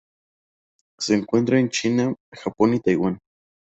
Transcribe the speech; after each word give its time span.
Se 0.99 1.13
encuentra 1.13 1.59
en 1.59 1.69
China, 1.69 2.15
Japón 2.33 2.73
y 2.73 2.79
Taiwán. 2.79 3.19